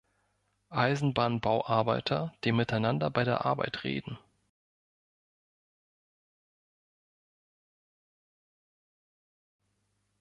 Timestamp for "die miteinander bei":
2.43-3.23